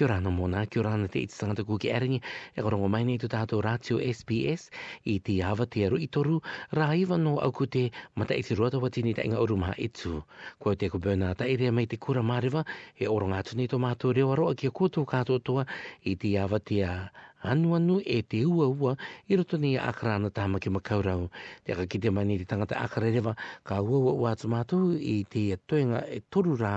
Kia 0.00 0.06
ora 0.06 0.16
no 0.24 0.30
mōna, 0.34 0.60
kia 0.72 0.80
ora 0.80 0.90
te 1.14 1.20
iti 1.26 1.34
sangata 1.36 1.60
kuki 1.62 1.90
arangi, 1.92 2.22
e 2.56 2.62
korongo 2.64 2.88
mai 2.88 3.04
nei 3.04 3.18
tu 3.20 3.28
tātou 3.28 3.60
rātio 3.66 3.98
SBS, 4.00 4.70
i 5.12 5.18
te 5.26 5.34
awa 5.44 5.66
te 5.68 5.84
aru 5.84 5.98
i 6.00 6.08
toru, 6.16 6.38
rā 6.78 6.86
iwa 7.02 7.18
no 7.20 7.34
au 7.44 7.52
ku 7.52 7.68
te 7.74 7.82
mata 8.16 8.32
i 8.32 8.40
te 8.40 8.56
ruata 8.56 8.80
wati 8.80 9.04
ni 9.04 9.12
ta 9.12 9.26
inga 9.28 9.44
uru 9.44 9.58
maha 9.60 9.76
etu. 9.76 10.22
Kua 10.56 10.72
te 10.74 10.88
kubena 10.88 11.34
ta 11.36 11.44
i 11.52 11.58
rea 11.60 11.68
mai 11.80 11.84
te 11.92 12.00
kura 12.00 12.24
mārewa, 12.30 12.64
e 12.96 13.12
orong 13.12 13.36
atu 13.42 13.60
nei 13.60 13.68
tō 13.68 13.76
mātou 13.84 14.16
reo 14.16 14.32
aroa 14.32 14.56
ki 14.56 14.72
a 14.72 14.72
kātou 14.80 15.38
toa, 15.50 15.68
i 16.00 16.16
te 16.16 16.32
awa 16.46 16.58
te 16.70 16.80
a 16.88 16.96
anu 17.40 17.72
anu 17.76 17.94
e 18.04 18.20
te 18.22 18.44
ua 18.44 18.66
ua 18.68 18.92
i 19.28 19.36
roto 19.36 19.56
ni 19.56 19.72
akara 19.80 20.20
ana 20.20 20.28
tāma 20.30 20.60
ki 20.60 20.68
makaurau. 20.76 21.28
Te 21.64 21.72
ka 21.76 21.86
kite 21.88 22.10
mani 22.12 22.36
te 22.40 22.44
tangata 22.44 22.76
akara 22.76 23.08
rewa 23.14 23.32
ka 23.64 23.80
ua 23.80 23.98
ua 24.04 24.12
ua 24.20 24.28
atu 24.36 24.48
mātou 24.52 24.92
i 24.96 25.14
te 25.24 25.44
toenga 25.68 26.02
e 26.16 26.20
toru 26.30 26.56
rā 26.60 26.74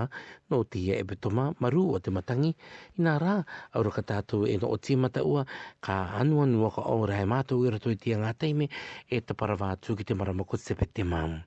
no 0.50 0.62
te 0.64 0.80
ia 0.88 0.96
e 0.96 1.04
betoma 1.10 1.50
maru 1.60 1.84
o 1.92 2.00
te 2.00 2.14
matangi. 2.16 2.54
I 3.00 3.00
nā 3.08 3.16
rā, 3.24 3.36
aura 3.76 3.92
ka 3.98 4.04
tātou 4.14 4.48
e 4.48 4.56
no 4.62 4.72
o 4.72 4.78
tīmata 4.80 5.24
ua 5.28 5.44
ka 5.84 6.00
anu 6.22 6.42
anu 6.46 6.72
ka 6.78 6.88
o 6.88 6.98
rai 7.12 7.26
mātou 7.34 7.66
i 7.68 7.74
roto 7.76 7.92
i 7.92 8.00
te 8.06 8.16
ngā 8.24 8.32
teime 8.44 8.70
e 9.12 9.20
te 9.20 9.36
parawā 9.44 9.76
tū 9.84 9.98
ki 10.00 10.08
te 10.12 10.16
maramako 10.22 10.60
sepe 10.64 10.88
te 10.88 11.04
māmu. 11.04 11.42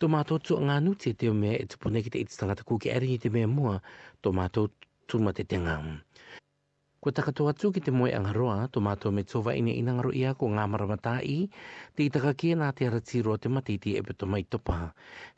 Tō 0.00 0.08
mātou 0.16 0.40
tū 0.40 0.56
ngā 0.64 0.80
nuti 0.88 1.12
te 1.12 1.28
o 1.28 1.36
mea 1.44 1.60
e 1.60 1.68
tupune 1.74 2.00
ki 2.06 2.14
te 2.16 2.24
i 2.24 2.24
te 2.30 2.40
tangata 2.40 2.64
kūki 2.64 2.94
eri 2.96 3.12
i 3.14 3.20
te 3.20 3.28
mea 3.38 3.50
mua 3.58 3.76
tō 4.24 4.32
mātou 4.40 4.72
tūma 5.12 5.36
te 5.36 5.44
tengāmu. 5.52 5.98
Ko 7.04 7.12
taka 7.12 7.36
tō 7.36 7.44
atu 7.52 7.68
ki 7.76 7.82
te 7.84 7.92
moe 7.92 8.08
angaroa, 8.16 8.62
tō 8.72 8.80
mātou 8.80 9.12
me 9.12 9.26
tōwa 9.28 9.52
ina 9.60 9.92
ngaro 9.92 10.08
ia 10.16 10.30
ko 10.40 10.48
ngā 10.48 10.64
maramata 10.74 11.18
i, 11.28 11.34
te 11.92 12.06
i 12.08 12.08
taka 12.14 12.32
kia 12.42 12.56
nā 12.56 12.70
te 12.78 12.88
aratiroa 12.88 13.36
te 13.44 13.52
mati 13.52 13.76
te 13.76 13.92
epe 14.00 14.16
mai 14.24 14.40
topa. 14.48 14.78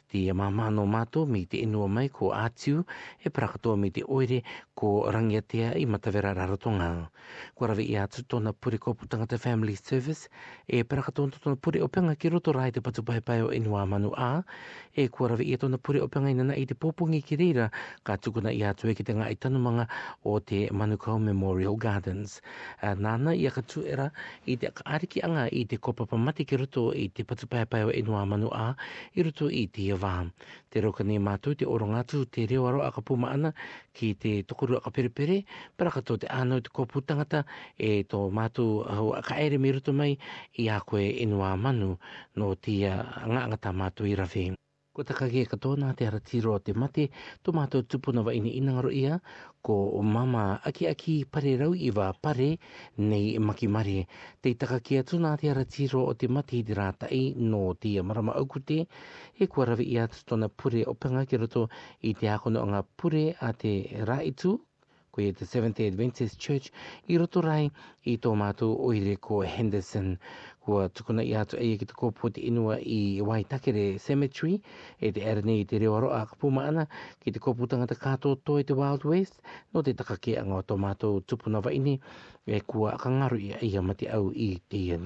Te 0.06 0.20
ia 0.20 0.34
mā 0.38 0.46
mātou 0.54 1.26
me 1.26 1.42
te 1.50 1.58
inua 1.66 1.88
mai 1.90 2.06
ko 2.14 2.30
ātiu, 2.38 2.84
e 3.26 3.32
prakatoa 3.34 3.80
me 3.82 3.90
te 3.90 4.06
oere 4.06 4.44
ko 4.76 5.08
rangiatea 5.08 5.72
i 5.80 5.88
matawera 5.88 6.36
rarotonga. 6.36 7.08
Ko 7.56 7.62
rawe 7.66 7.80
i 7.82 7.96
atu 7.96 8.20
tona 8.28 8.52
puri 8.52 8.76
ko 8.78 8.92
putanga 8.94 9.24
te 9.26 9.38
family 9.40 9.72
service 9.74 10.28
e 10.68 10.84
parakatoan 10.84 11.32
tona 11.32 11.56
puri 11.56 11.80
openga 11.80 12.12
ki 12.14 12.28
roto 12.28 12.52
rai 12.52 12.68
te 12.76 12.84
patupahe 12.84 13.24
pai 13.24 13.40
o 13.42 13.48
inua 13.56 13.86
manu 13.88 14.12
a 14.20 14.44
e 14.92 15.08
ko 15.08 15.32
rawe 15.32 15.40
i 15.42 15.56
tona 15.56 15.80
puri 15.80 16.04
openga 16.04 16.28
inana 16.30 16.54
i 16.60 16.66
te 16.68 16.76
popungi 16.76 17.22
ki 17.24 17.40
reira 17.40 17.70
ka 18.04 18.20
tukuna 18.20 18.52
i 18.52 18.60
atu 18.68 18.92
e 18.92 18.94
ki 18.94 19.00
te 19.08 19.16
ngā 19.16 19.32
i 19.34 19.40
tanumanga 19.40 19.88
o 20.28 20.36
te 20.44 20.66
Manukau 20.70 21.16
Memorial 21.18 21.80
Gardens. 21.80 22.36
Nāna 22.84 23.32
i 23.34 23.48
aka 23.48 23.64
tuera 23.64 24.10
i 24.44 24.58
te 24.60 24.68
ariki 24.84 25.24
anga 25.26 25.48
i 25.48 25.64
te 25.64 25.78
kopapa 25.80 26.20
mati 26.20 26.44
ki 26.44 26.60
roto 26.62 26.90
i 26.92 27.08
te 27.08 27.24
patupahe 27.24 27.64
pai 27.66 27.82
o 27.88 27.96
inua 27.96 28.26
manu 28.28 28.52
a 28.52 28.74
i 29.16 29.24
roto 29.24 29.48
i 29.48 29.64
te 29.72 29.88
iawaha. 29.88 30.28
Te 30.68 30.82
rokane 30.84 31.16
mātou 31.24 31.56
te 31.56 31.64
orongatu 31.64 32.26
te 32.28 32.44
reo 32.50 32.68
aro 32.68 32.84
a 32.84 32.92
ka 32.92 33.00
puma 33.00 33.32
ana 33.32 33.54
ki 33.96 34.12
te 34.20 34.36
toko 34.44 34.65
kurua 34.66 34.90
pere 34.96 35.10
pere 35.18 35.36
para 35.78 35.90
ka 35.94 36.00
tō 36.08 36.14
te 36.22 36.26
ano 36.40 36.56
te 36.66 36.70
kōpū 36.78 36.98
tangata 37.10 37.40
e 37.88 37.90
tō 38.14 38.18
mātu 38.38 38.66
au 38.96 39.06
ka 39.28 39.36
ere 39.46 39.60
miruto 39.66 39.92
mai 40.00 40.12
i 40.62 40.64
a 40.76 40.78
koe 40.90 41.06
inua 41.26 41.54
e 41.58 41.62
manu 41.66 41.90
no 42.42 42.46
tia 42.66 42.94
ngā 43.34 43.42
ngata 43.52 43.70
mātu 43.82 44.02
i 44.14 44.18
rawhi 44.22 44.46
ko 44.96 45.04
te 45.04 45.12
kage 45.12 45.42
katoa 45.50 45.76
nā 45.80 45.90
te 45.96 46.06
aratiro 46.08 46.54
o 46.56 46.60
te 46.66 46.72
mate, 46.82 47.02
tō 47.44 47.52
mātou 47.56 47.84
tupuna 47.94 48.22
wa 48.24 48.32
ini 48.36 48.52
inangaro 48.60 48.88
ia, 48.96 49.18
ko 49.66 49.74
o 49.98 49.98
mama 50.14 50.44
aki 50.70 50.86
aki 50.90 51.16
pare 51.36 51.52
rau 51.62 51.74
i 51.76 51.90
wā 51.98 52.06
pare 52.26 52.46
nei 53.10 53.34
maki 53.48 53.68
mare. 53.74 54.06
Te 54.40 54.54
itaka 54.54 54.78
ki 54.88 55.00
atu 55.02 55.20
nā 55.26 55.34
te 55.42 55.50
aratiro 55.52 56.00
o 56.06 56.14
te 56.22 56.30
mate 56.38 56.56
i 56.56 56.62
te 56.70 56.78
rātai 56.80 57.20
no 57.52 57.60
te 57.84 57.92
marama 58.12 58.38
aukute, 58.40 58.86
e 59.36 59.50
kua 59.52 59.68
rawi 59.74 59.90
ia 59.98 60.06
atu 60.08 60.22
tōna 60.32 60.48
pure 60.62 60.86
o 60.88 60.96
penga 61.04 61.26
ki 61.28 61.42
roto 61.44 61.66
i 62.12 62.16
te 62.22 62.32
akono 62.38 62.64
o 62.64 62.72
ngā 62.72 62.80
pure 63.02 63.26
a 63.36 63.52
te 63.64 63.74
raitu, 64.12 64.56
ko 65.12 65.24
i 65.24 65.28
te 65.36 65.48
Seventh-day 65.48 65.90
Adventist 65.92 66.40
Church 66.44 66.72
i 67.12 67.16
roto 67.20 67.44
rai 67.44 67.66
i 68.04 68.16
tō 68.24 68.32
mātou 68.36 68.80
o 68.88 68.92
ire 68.96 69.16
ko 69.28 69.44
Henderson 69.44 70.14
kua 70.66 70.88
tukuna 70.90 71.22
i 71.22 71.32
hatu 71.36 71.56
eia 71.62 71.78
ki 71.78 71.86
te 71.86 71.94
kōpū 71.94 72.32
te 72.34 72.42
inua 72.50 72.80
i 72.82 72.98
Waitakere 73.24 73.84
Cemetery 74.02 74.56
e 74.98 75.12
te 75.14 75.22
ere 75.22 75.44
nei 75.46 75.62
te 75.64 75.78
reo 75.78 75.94
aro 76.00 76.10
a 76.16 76.24
kapuma 76.26 76.64
ana 76.66 76.88
ki 77.22 77.32
te 77.36 77.38
kōpū 77.44 77.68
tangata 77.70 77.94
kātō 78.02 78.34
tō 78.42 78.56
i 78.58 78.66
te 78.66 78.74
Wild 78.76 79.06
West 79.06 79.38
no 79.74 79.84
te 79.86 79.94
takake 79.94 80.34
a 80.40 80.42
ngā 80.42 80.64
tomato 80.66 81.12
tupunawa 81.30 81.70
ini 81.76 81.94
e 82.46 82.58
kua 82.66 82.92
akangaru 82.98 83.38
i 83.42 83.52
eia 83.60 83.82
mate 83.82 84.08
au 84.14 84.32
i 84.34 84.56
te 84.70 84.80
ia 84.88 84.98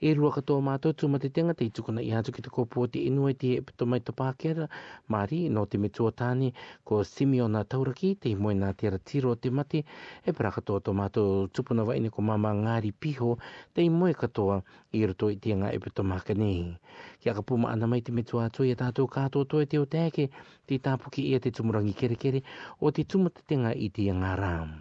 E 0.00 0.12
rua 0.14 0.30
ka 0.32 0.40
tomato 0.42 0.88
mātou 1.02 1.18
tū 1.20 1.30
tenga 1.34 1.54
te 1.54 1.68
tukuna 1.68 2.00
i 2.00 2.08
hatu 2.14 2.32
ki 2.32 2.42
te 2.48 2.48
kōpū 2.52 2.88
te 2.88 3.04
inua 3.04 3.30
i 3.30 3.34
te 3.34 3.52
epitomai 3.60 4.00
to 4.00 4.12
Pākera 4.12 4.68
Māri 5.10 5.48
no 5.50 5.64
te 5.66 5.76
metua 5.78 6.12
tāne 6.12 6.52
ko 6.84 7.02
Simeona 7.04 7.64
Tauraki 7.64 8.14
te 8.16 8.34
moe 8.36 8.54
nā 8.54 8.72
te 8.72 8.88
ratiro 8.90 9.36
te 9.36 9.50
mate 9.50 9.84
e 10.24 10.32
para 10.32 10.50
ka 10.52 10.60
tō 10.62 10.80
tomato 10.80 10.92
mātou 11.20 11.50
tupunawa 11.52 11.96
ini 11.98 12.08
ko 12.08 12.22
mama 12.22 12.52
Ngāri 12.54 12.92
Piho 12.94 13.34
te 13.74 13.88
moe 13.90 14.12
katoa 14.14 14.53
katoa 14.60 14.62
i 14.92 15.06
roto 15.06 15.30
i 15.30 15.36
tianga 15.40 15.72
e 15.74 15.78
pito 15.82 16.02
makanehi. 16.06 16.76
Kia 17.20 17.34
ka 17.34 17.42
puma 17.42 17.72
ana 17.74 17.86
mai 17.90 18.00
te 18.04 18.12
metu 18.14 18.38
ato 18.38 18.62
i 18.64 18.70
a 18.72 18.76
tātou 18.78 19.08
katoa 19.10 19.46
toi 19.50 19.66
te 19.66 19.78
o 19.82 19.86
tēke, 19.86 20.28
te 20.66 20.78
tāpuki 20.78 21.26
ia 21.32 21.40
te 21.42 21.50
tumurangi 21.50 21.94
kere 21.98 22.14
kere 22.16 22.42
o 22.80 22.90
te 22.94 23.02
tumatatenga 23.04 23.74
i 23.74 23.90
te 23.90 24.02
ngā 24.14 24.30
rām. 24.38 24.76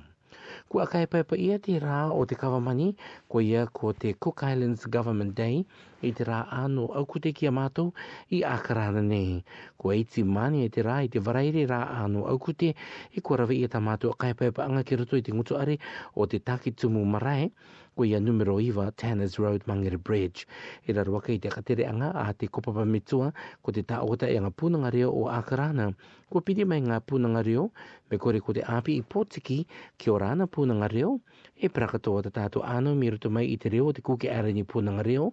Kua 0.69 0.85
kai 0.85 1.07
paipa 1.09 1.33
ia 1.41 1.57
te 1.57 1.79
rā 1.81 2.03
o 2.13 2.22
te 2.29 2.35
kawamani, 2.38 2.91
ko 3.29 3.41
ia 3.41 3.63
ko 3.78 3.89
te 3.94 4.12
Cook 4.22 4.44
Islands 4.45 4.85
Government 4.95 5.33
Day, 5.38 5.66
i 6.06 6.12
te 6.13 6.25
rā 6.29 6.44
anō 6.59 6.85
ki 7.09 7.33
kia 7.39 7.50
mātou 7.53 7.89
i 8.38 8.44
akarana 8.45 9.01
nei. 9.01 9.41
Ko 9.78 9.94
iti 9.97 10.22
mani 10.23 10.63
e 10.66 10.69
te 10.69 10.83
rā 10.85 11.00
i 11.06 11.09
te 11.16 11.19
varaire 11.19 11.66
rā 11.73 11.81
anō 12.06 12.28
aukute, 12.35 12.69
e 12.69 12.75
i 13.17 13.22
kua 13.22 13.38
rawa 13.41 13.53
ia 13.57 13.67
ta 13.67 13.79
mātou 13.81 14.12
a 14.12 14.16
kai 14.25 14.33
paipa 14.33 14.66
anga 14.67 14.83
ki 14.83 14.95
roto 15.01 15.17
i 15.17 15.23
te 15.25 15.33
ngutuare 15.33 15.79
o 16.16 16.25
te 16.29 16.39
takitumu 16.39 17.03
marae, 17.16 17.50
koe 17.95 18.09
ia 18.09 18.19
numero 18.19 18.57
iwa 18.59 18.91
Tanner's 18.91 19.37
Road 19.37 19.61
Mangere 19.67 19.97
Bridge. 20.01 20.45
I 20.87 20.91
e 20.91 20.93
raruaka 20.93 21.31
i 21.33 21.37
te 21.39 21.49
katere 21.49 21.85
anga 21.87 22.09
a 22.15 22.33
te 22.33 22.47
kopapa 22.47 22.85
mitua 22.85 23.31
ko 23.61 23.71
te 23.71 23.83
taota 23.85 24.25
e 24.27 24.39
ngā 24.41 24.49
pūnanga 24.57 24.89
reo 24.93 25.11
o 25.13 25.29
Akarana. 25.29 25.91
Ko 26.33 26.41
pidi 26.41 26.65
mai 26.65 26.81
ngā 26.81 26.97
pūnanga 27.05 27.43
reo, 27.45 27.69
me 28.09 28.17
kore 28.17 28.41
ko 28.41 28.53
te 28.57 28.63
api 28.65 28.95
i 28.97 29.03
potiki 29.05 29.61
ki 30.01 30.09
o 30.09 30.17
rāna 30.17 30.47
pūnanga 30.49 30.89
reo, 30.89 31.19
e 31.53 31.69
prakatoa 31.69 32.23
te 32.25 32.31
tātou 32.33 32.65
anu 32.65 32.95
miruto 32.97 33.29
mai 33.29 33.45
i 33.53 33.59
te 33.61 33.69
reo 33.69 33.91
te 33.93 34.01
kuki 34.01 34.31
arani 34.33 34.65
pūnanga 34.65 35.05
reo, 35.05 35.27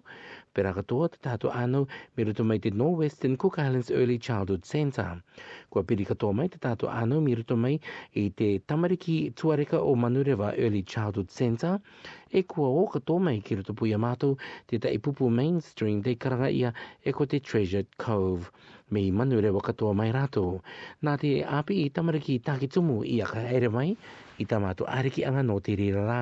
prakatoa 0.54 1.08
te 1.16 1.22
tātou 1.24 1.48
anu 1.56 1.86
miruto 2.20 2.44
mai 2.44 2.60
te 2.60 2.68
Northwestern 2.76 3.38
Cook 3.40 3.56
Islands 3.64 3.88
Early 3.90 4.18
Childhood 4.20 4.68
Centre. 4.68 5.22
Ko 5.72 5.80
pidi 5.82 6.04
katoa 6.04 6.34
mai 6.36 6.50
te 6.52 6.60
tātou 6.60 6.92
anu 6.92 7.22
miruto 7.24 7.56
mai 7.56 7.78
i 8.12 8.28
te 8.36 8.58
tamariki 8.68 9.30
tuareka 9.32 9.80
o 9.80 9.94
Manurewa 9.96 10.52
Early 10.60 10.82
Childhood 10.84 11.30
Centre, 11.32 11.78
e 12.28 12.44
kua 12.50 12.66
o 12.66 12.82
ka 12.90 12.98
tō 12.98 13.20
mai 13.22 13.38
ki 13.46 13.60
rutu 13.60 13.74
puia 13.78 13.98
mātou 14.02 14.34
te 14.68 14.80
tai 14.82 14.96
pupu 15.02 15.30
mainstream 15.30 16.02
te 16.02 16.16
kararaia 16.20 16.74
e 17.06 17.14
ko 17.14 17.28
te 17.30 17.38
Treasured 17.40 17.88
Cove. 18.02 18.50
Mi 18.90 19.04
manu 19.14 19.38
rewa 19.38 19.60
katoa 19.62 19.94
mai 19.94 20.08
rātou. 20.14 20.56
Nā 21.06 21.14
te 21.22 21.30
api 21.46 21.76
i 21.84 21.90
tamariki 21.94 22.40
tāki 22.42 22.66
tumu 22.74 23.04
i 23.06 23.20
aka 23.22 23.44
ere 23.54 23.70
mai, 23.70 23.92
i 24.42 24.46
tā 24.50 24.58
mātou 24.58 24.88
anga 24.90 25.44
nō 25.46 25.58
te 25.62 25.76
rira 25.78 26.02
rā, 26.08 26.20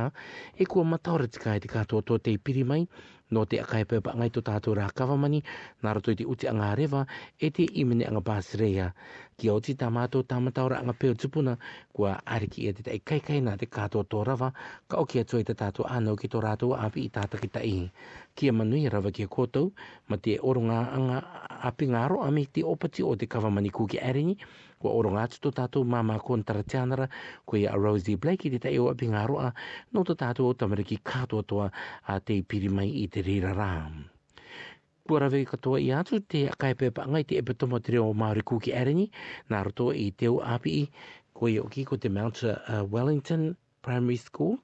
e 0.61 0.67
kua 0.69 0.85
matawara 0.85 1.31
tika 1.33 1.57
e 1.57 1.63
te 1.65 1.71
katoa 1.73 2.05
tō 2.05 2.19
te 2.29 2.35
piri 2.37 2.67
mai, 2.69 2.85
nō 3.29 3.45
te 3.49 3.61
akai 3.61 3.87
pepa 3.89 4.13
ngai 4.19 4.29
tō 4.33 4.43
tātou 4.51 4.77
rā 4.77 4.85
kawamani, 4.97 5.41
nā 5.85 5.97
rato 5.97 6.13
i 6.13 6.19
te 6.21 6.29
uti 6.29 6.49
anga 6.49 6.75
rewa, 6.81 7.07
e 7.41 7.49
te 7.51 7.65
imene 7.81 8.05
anga 8.09 8.21
pāsireia 8.29 8.91
ki 9.39 9.49
o 9.55 9.61
ti 9.63 9.73
tamato 9.79 10.19
tamata 10.27 10.61
ora 10.67 10.83
nga 10.85 10.93
peo 11.01 11.15
tupuna 11.21 11.53
kua 11.95 12.13
ariki 12.35 12.61
e 12.69 12.73
te 12.77 12.81
tai 12.87 12.99
kai 13.09 13.21
kai 13.27 13.39
nga 13.43 13.55
te 13.61 13.67
kato 13.77 13.99
tō 14.13 14.19
rawa 14.29 14.49
ka 14.91 14.95
o 14.99 15.05
kia 15.11 15.23
tue 15.29 15.43
te 15.49 15.55
tato 15.63 15.83
anau 15.97 16.15
ki 16.21 16.27
tō 16.33 16.39
rātou 16.47 16.75
api 16.87 17.01
i 17.07 17.11
tātaki 17.17 17.47
ki 17.47 17.49
ta 17.55 17.61
Kia 18.37 18.53
manui 18.59 18.83
rawa 18.95 19.11
ki 19.17 19.23
a 19.23 19.31
kotou 19.37 19.67
ma 20.09 20.17
te 20.25 20.35
oronga 20.51 20.79
anga 20.97 21.17
api 21.71 21.85
ngaro 21.93 22.17
ami 22.29 22.45
te 22.55 22.67
opati 22.73 23.03
o 23.11 23.15
te 23.21 23.31
kawamani 23.33 23.71
kuki 23.79 23.99
arini 24.09 24.35
kua 24.81 24.91
oronga 24.99 25.23
atu 25.27 25.39
tō 25.45 25.51
tātou 25.61 25.87
mama 25.95 26.19
kontara 26.29 26.67
tianara 26.71 27.07
kua 27.47 27.63
a 27.73 27.79
Rosie 27.79 28.19
Blake 28.19 28.49
i 28.51 28.59
te 28.59 28.59
tai 28.67 28.75
o 28.83 28.91
api 28.91 29.07
ngaro 29.15 29.39
a 29.47 29.53
no 29.95 30.03
tō 30.11 30.19
tātou 30.25 30.51
o 30.51 30.53
tamariki 30.65 30.99
kato 31.13 31.45
toa 31.53 31.71
a 32.11 32.19
te 32.19 32.43
piri 32.43 32.75
mai 32.79 32.91
i 33.07 33.07
te 33.07 33.23
rira 33.27 33.55
rāmu 33.63 34.07
kua 35.09 35.21
rawe 35.25 35.45
katoa 35.49 35.81
i 35.81 35.89
atu 35.97 36.17
te 36.31 36.41
kai 36.61 36.73
pepa 36.81 37.03
ngai 37.13 37.25
te 37.29 37.35
epe 37.41 37.53
tomo 37.61 37.77
te 37.81 37.89
reo 37.95 38.13
Māori 38.21 38.43
Kuki 38.49 38.71
Erini, 38.81 39.07
nā 39.53 39.61
roto 39.69 39.87
i 39.97 40.11
te 40.23 40.29
o 40.29 40.35
api 40.55 40.73
i, 40.81 40.83
ko 41.39 41.49
i 41.49 41.55
oki 41.63 41.85
ko 41.89 41.97
te 41.97 42.11
Mount 42.17 42.43
uh, 42.49 42.59
Wellington 42.95 43.47
Primary 43.87 44.19
School, 44.21 44.59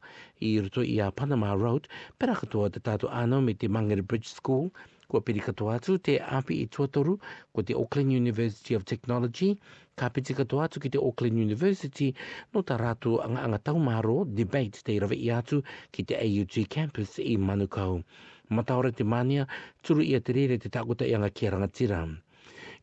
i 0.49 0.59
roto 0.67 0.85
i 0.85 0.99
a 1.01 1.07
Panama 1.21 1.55
Road, 1.63 1.89
pera 2.21 2.37
katoa 2.43 2.69
te 2.75 2.83
tātu 2.91 3.09
ānau 3.23 3.41
me 3.47 3.55
te 3.63 3.71
Mangere 3.79 4.05
Bridge 4.11 4.29
School, 4.35 4.69
kua 5.09 5.23
piri 5.31 5.41
katoa 5.49 5.79
atu 5.81 5.97
te 6.11 6.19
api 6.41 6.61
i 6.67 6.69
tuatoru 6.77 7.17
ko 7.57 7.65
te 7.71 7.79
Auckland 7.81 8.13
University 8.19 8.77
of 8.81 8.85
Technology, 8.93 9.51
ka 9.97 10.13
piti 10.19 10.37
katoa 10.43 10.69
atu 10.69 10.85
ki 10.85 10.93
te 10.93 11.01
Auckland 11.09 11.41
University 11.47 12.11
no 12.53 12.61
tā 12.73 12.77
rātu 12.85 13.17
anga 13.29 13.49
anga 13.49 13.63
taumaro 13.71 14.21
debate 14.43 14.85
te 14.91 15.01
irawe 15.01 15.17
i 15.25 15.33
atu 15.41 15.65
ki 15.97 16.05
te 16.13 16.21
AUT 16.21 16.61
campus 16.79 17.17
i 17.25 17.33
Manukau 17.49 18.03
mataore 18.49 18.93
te 18.93 19.05
mania 19.05 19.47
turu 19.83 20.03
ia 20.03 20.21
te 20.21 20.33
rere 20.33 20.59
te 20.59 20.69
takuta 20.69 21.05
anga 21.05 21.31
ki 21.31 21.49
rangatira. 21.51 22.05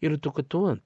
Iro 0.01 0.17
tuka 0.17 0.41
toa, 0.43 0.77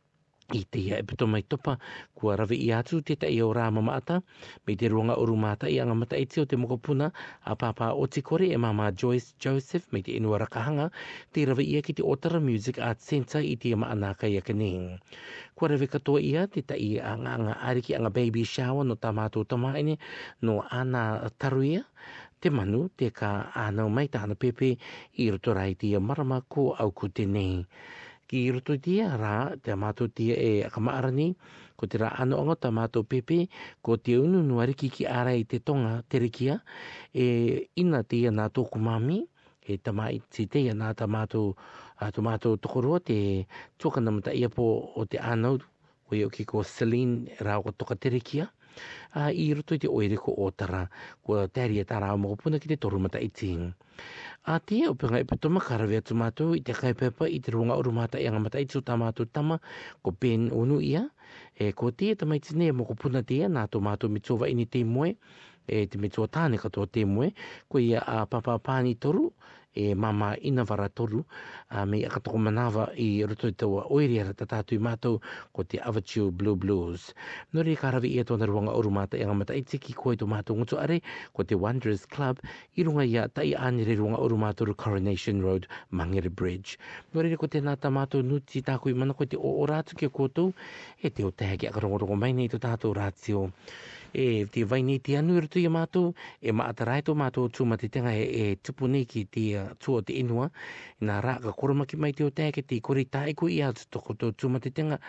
i 0.54 0.62
te 0.66 0.78
ia 0.80 0.98
epito 1.02 1.26
mai 1.28 1.42
topa, 1.42 1.78
kua 2.14 2.36
rave 2.36 2.54
i 2.56 2.70
atu 2.76 3.00
te 3.02 3.16
ta 3.16 3.26
ia 3.28 3.46
mamata, 3.72 4.22
me 4.68 4.76
te 4.76 4.90
ruanga 4.90 5.16
oru 5.18 5.36
mata 5.36 5.68
i 5.70 5.80
anga 5.80 5.94
mata 5.96 6.16
i 6.18 6.28
o 6.38 6.46
te 6.46 6.56
mokopuna, 6.56 7.10
a 7.46 7.56
papa 7.56 7.94
o 7.94 8.06
te 8.08 8.22
kore 8.22 8.50
e 8.52 8.58
mama 8.58 8.92
Joyce 8.92 9.34
Joseph 9.40 9.92
me 9.94 10.02
te 10.04 10.12
inua 10.12 10.38
rakahanga, 10.38 10.92
te 11.34 11.46
rave 11.46 11.64
ia 11.64 11.82
ki 11.82 11.94
te 11.94 12.04
Otara 12.04 12.40
Music 12.42 12.78
Arts 12.78 13.08
Centre 13.08 13.42
i 13.44 13.56
te 13.56 13.74
ama 13.74 13.88
anaka 13.88 14.28
i 14.28 14.38
a 14.38 14.42
kaneng. 14.42 15.00
Kua 15.56 15.70
rave 15.70 15.88
katoa 15.88 16.20
ia 16.22 16.46
te 16.48 16.62
ta 16.62 16.76
i 16.76 16.98
e 17.00 17.00
anga 17.00 17.32
anga 17.40 17.56
ariki 17.64 17.96
anga 17.96 18.10
baby 18.10 18.44
shower 18.44 18.84
no 18.84 18.96
tamato 18.96 19.46
tamaine 19.48 19.98
no 20.42 20.62
ana 20.70 21.32
taruia, 21.40 21.86
te 22.42 22.50
manu 22.52 22.80
te 23.00 23.08
ka 23.20 23.32
anau 23.66 23.88
mai 23.96 24.08
ana 24.24 24.36
pepe 24.44 24.70
i 25.22 25.24
roto 25.34 25.52
rai 25.58 25.74
tia 25.82 26.00
marama 26.08 26.40
ko 26.52 26.74
au 26.82 26.90
ko 26.98 27.06
tenei. 27.16 27.64
Ki 28.28 28.38
i 28.48 28.52
roto 28.54 28.74
tia 28.86 29.08
rā 29.22 29.38
te 29.64 29.74
mātou 29.78 30.08
tia 30.18 30.36
e 30.36 30.52
akamaarani, 30.68 31.28
ko 31.78 31.86
te 31.90 31.98
rā 32.02 32.10
anu 32.22 32.40
anga 32.42 32.56
ta 32.64 32.70
mātou 32.74 33.04
pepe, 33.06 33.38
ko 33.86 33.98
te 34.02 34.16
unu 34.18 34.42
nuari 34.44 34.74
ki 34.80 34.90
ki 34.96 35.04
ara 35.20 35.34
i 35.38 35.44
te 35.52 35.60
tonga 35.60 36.02
te 36.10 36.20
rikia, 36.24 36.58
e 37.14 37.26
ina 37.82 38.02
tia 38.10 38.32
nā 38.32 38.48
tōku 38.56 38.80
mami, 38.82 39.20
he 39.68 39.78
tama 39.78 40.10
i 40.16 40.20
te 40.34 40.48
teia 40.50 40.74
nā 40.74 40.94
ta 40.98 41.06
mātou, 41.08 41.54
a, 42.02 42.10
mātou 42.26 42.58
tokoroa 42.64 43.02
te 43.06 43.20
tōkanamata 43.82 44.34
ia 44.34 44.50
po 44.50 44.66
o 44.96 45.06
te 45.06 45.22
anau 45.22 45.60
oi 46.12 46.24
o 46.26 46.30
ki 46.30 46.46
ko 46.50 46.62
Selin 46.68 47.14
rā 47.44 47.58
o 47.66 47.72
toka 47.72 47.96
terekia, 47.98 48.46
uh, 49.18 49.30
i 49.34 49.48
roto 49.58 49.74
i 49.78 49.82
te 49.82 49.90
oere 49.90 50.20
ko 50.22 50.36
ōtara, 50.46 50.84
ko 51.26 51.40
tēria 51.56 51.86
tā 51.90 51.98
rā 52.04 52.12
mō 52.26 52.36
puna 52.44 52.60
ki 52.62 52.70
te 52.74 52.78
torumata 52.86 53.22
i 53.26 53.30
tīng. 53.40 53.64
A 54.56 54.60
te 54.60 54.84
o 54.90 54.94
pēngai 55.02 55.24
pe 55.32 55.38
toma 55.42 55.64
karawea 55.66 56.04
tu 56.06 56.18
mātou 56.22 56.54
i 56.58 56.62
te 56.66 56.76
kai 56.78 56.94
pepa 57.00 57.30
i 57.32 57.40
te 57.42 57.54
runga 57.56 57.78
o 57.80 57.84
rumata 57.88 58.22
i 58.22 58.28
angamata 58.30 58.62
i 58.62 58.68
tū 58.70 58.84
tā 58.86 59.00
mātou 59.02 59.26
tama 59.26 59.58
ko 60.06 60.14
Ben 60.22 60.50
Unu 60.62 60.78
ia, 60.86 61.02
e 61.58 61.72
ko 61.74 61.90
te 61.92 62.14
tama 62.20 62.38
i 62.38 62.46
tīne 62.46 62.70
e 62.70 62.78
mō 62.78 62.86
e 62.94 63.00
puna 63.02 63.24
te 63.26 63.40
ia 63.42 63.50
nā 63.50 63.66
tō 63.68 63.82
mātou 63.82 64.12
mitsova 64.14 64.52
ini 64.52 64.68
te 64.70 64.84
moe, 64.86 65.16
e 65.66 65.86
te 65.90 65.98
mitsua 65.98 66.30
tāne 66.30 66.62
katoa 66.62 66.86
te 66.94 67.08
moe, 67.10 67.32
ko 67.72 67.82
ia 67.82 68.06
a 68.20 68.26
papapāni 68.30 68.94
toru, 69.02 69.32
e 69.76 69.94
mama 69.94 70.36
ina 70.42 70.64
vara 70.64 70.88
toru 70.90 71.24
a 71.70 71.86
me 71.86 72.00
ia 72.00 72.10
katoko 72.10 72.38
manawa 72.38 72.90
i 72.96 73.26
roto 73.28 73.48
i 73.48 73.52
taua 73.52 73.84
oiri 73.92 74.20
ara 74.24 74.34
tatatu 74.34 74.76
i 74.76 74.80
mātou 74.80 75.20
ko 75.52 75.64
te 75.64 75.78
Avachiu 75.78 76.32
Blue 76.32 76.56
Blues. 76.56 77.14
No 77.54 77.62
re 77.64 77.76
karavi 77.76 78.14
i 78.16 78.24
atona 78.24 78.48
ruanga 78.48 78.72
oru 78.78 78.92
mata 78.96 79.20
e 79.20 79.26
ngā 79.28 79.36
mata 79.36 79.56
i 79.60 79.64
tiki 79.64 79.94
koe 79.94 80.16
tō 80.16 80.28
mātou 80.32 80.56
ngutu 80.56 80.80
are 80.80 81.02
ko 81.36 81.44
te 81.44 81.58
Wanderers 81.66 82.06
Club 82.16 82.40
i 82.76 82.88
runga 82.88 83.06
ia 83.08 83.28
tai 83.28 83.52
ani 83.56 83.84
re 83.84 83.98
ruanga 84.00 84.24
oru 84.24 84.40
mātou 84.46 84.72
Coronation 84.86 85.44
Road 85.44 85.68
Mangere 85.92 86.30
Bridge. 86.32 86.78
No 87.14 87.22
re 87.28 87.36
ko 87.36 87.52
te 87.52 87.60
nata 87.60 87.92
mātou 87.92 88.24
nuti 88.24 88.64
tāku 88.72 88.94
i 88.96 88.96
mana 88.96 89.14
ko 89.14 89.28
te 89.28 89.36
o 89.36 89.58
o 89.60 89.68
rātu 89.68 90.00
ki 90.00 90.08
a 90.08 90.16
kōtou 90.22 90.56
e 91.04 91.12
te 91.12 91.28
o 91.28 91.34
tehe 91.36 91.58
ki 91.58 91.68
a 91.68 92.16
mai 92.16 92.32
nei 92.34 92.48
tō 92.48 92.60
tātou 92.64 92.96
rātio 92.96 93.50
e 94.16 94.46
te 94.48 94.64
vai 94.64 94.80
ni 94.82 94.96
te 95.04 95.18
anu 95.20 95.42
rutu 95.44 95.60
i 95.60 95.68
mātou, 95.68 96.14
e 96.40 96.52
maatarai 96.56 97.02
tō 97.04 97.14
mātou 97.20 97.50
tū 97.52 97.66
te 97.80 97.90
tenga 97.92 98.14
e, 98.16 98.56
e 98.56 99.06
ki 99.12 99.26
te 99.26 99.44
uh, 99.60 100.02
te 100.08 100.14
inua, 100.22 100.48
nā 101.04 101.18
rā 101.22 101.34
ka 101.44 101.52
koromaki 101.52 101.98
mai 102.00 102.14
te 102.16 102.24
o 102.24 102.32
tēke 102.32 102.64
te 102.64 102.80
kore 102.80 103.04
taiku 103.04 103.50
i 103.52 103.58
atu 103.64 103.84
toko 103.92 104.14
tō 104.14 104.30
tū 104.40 104.48
ma 104.48 104.60
te 104.60 104.72
tenga, 104.72 105.00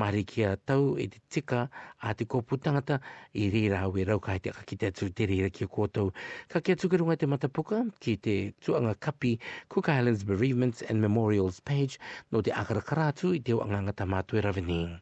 maari 0.00 0.22
ki 0.24 0.44
a 0.48 0.56
tau 0.56 0.96
e 0.96 1.06
te 1.12 1.20
tika 1.28 1.68
a 2.00 2.14
te 2.14 2.24
kōpū 2.24 2.56
tangata 2.64 3.00
i 3.36 3.50
re 3.52 3.66
rā 3.74 3.82
we 3.92 4.06
rau 4.08 4.16
kai 4.24 4.38
te 4.40 4.50
kaki 4.56 4.80
te 4.80 4.88
atu 4.88 5.10
te 5.12 5.28
re 5.28 5.42
re 5.44 5.50
ki 5.52 5.68
a 5.68 5.68
kōtou. 5.68 6.14
Ka 6.48 6.60
kia 6.64 6.76
tukarunga 6.80 7.18
te 7.20 7.26
matapuka 7.28 7.82
ki 8.00 8.16
te 8.16 8.38
tuanga 8.64 8.96
kapi 8.98 9.34
Cook 9.68 9.90
Islands 9.92 10.24
Bereavements 10.24 10.80
and 10.88 11.02
Memorials 11.04 11.60
page 11.60 11.98
no 12.32 12.40
te 12.40 12.50
akara 12.54 12.80
karatu 12.80 13.34
i 13.36 13.42
te 13.44 13.52
o 13.52 13.60
anganga 13.60 13.92
tamātua 13.92 14.40
e 14.40 14.96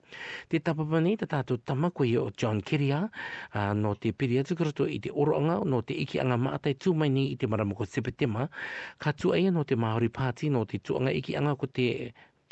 Te 0.48 0.58
tapapani 0.58 1.16
te 1.16 1.26
tātou 1.26 1.58
tama 1.62 1.90
koe 1.90 2.16
o 2.18 2.30
John 2.30 2.60
Kiria, 2.60 3.06
uh, 3.54 3.72
no 3.74 3.94
te 3.96 4.12
periatu 4.12 4.56
kato 4.56 4.86
i 4.88 4.98
te 5.00 5.10
oroanga 5.24 5.58
no 5.74 5.80
te 5.90 5.96
iki 6.04 6.20
anga 6.24 6.38
maatai 6.46 6.74
tū 6.84 6.94
mai 7.02 7.08
ni 7.16 7.24
i 7.32 7.36
te 7.42 7.46
maramoko 7.54 7.86
sepetema 7.94 8.48
ka 9.06 9.12
tū 9.12 9.32
no 9.56 9.64
te 9.64 9.76
Māori 9.84 10.08
Pāti 10.20 10.50
no 10.56 10.64
te 10.72 10.78
tuanga 10.90 11.12
iki 11.22 11.36
anga 11.42 11.56
ko 11.56 11.66
te 11.80 11.88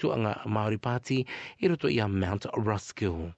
tuanga 0.00 0.32
Māori 0.48 0.80
Pāti 0.80 1.20
i 1.60 1.68
roto 1.70 1.90
i 1.92 1.98
a 2.00 2.06
Mount 2.08 2.46
Ruskill. 2.64 3.28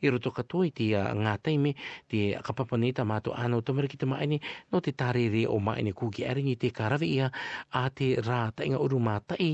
I 0.00 0.10
roto 0.14 0.32
katoa 0.34 0.68
i 0.70 0.72
te 0.78 0.88
ngā 1.26 1.34
taime 1.46 1.74
te 2.14 2.22
kapapaneta 2.48 3.04
mātu 3.10 3.34
anau 3.44 3.62
tamariki 3.68 4.00
te 4.02 4.08
maaini 4.12 4.40
no 4.72 4.80
te 4.88 4.94
tārere 5.02 5.44
o 5.56 5.60
maaini 5.68 5.92
kūki 6.00 6.24
aringi 6.32 6.56
te 6.64 6.72
karawe 6.80 7.06
ia 7.10 7.28
a 7.70 7.84
te 8.00 8.10
rā 8.30 8.40
tainga 8.60 8.80
uru 8.88 9.00
mātai 9.10 9.50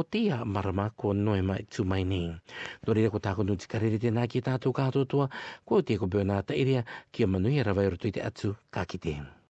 o 0.00 0.04
te 0.04 0.22
ia 0.28 0.42
marama 0.44 0.90
ko 1.02 1.14
noe 1.22 1.40
mai 1.52 1.62
tū 1.76 1.86
mai 1.94 2.02
nei. 2.12 2.28
No 2.86 2.96
ko 3.16 3.20
tāko 3.28 3.44
nuti 3.48 3.68
karere 3.76 3.98
te 4.00 4.10
nā 4.14 4.26
ki 4.30 4.44
tātou 4.50 4.72
kātotua 4.76 5.28
ko 5.68 5.82
te 5.82 5.96
ko 5.98 6.06
bēnā 6.08 6.42
tairea 6.46 6.84
ki 7.12 7.26
manuia 7.28 7.64
rawai 7.64 7.88
roto 7.90 8.08
i 8.08 8.14
te 8.18 8.24
atu 8.30 8.54
kākitea. 8.72 9.32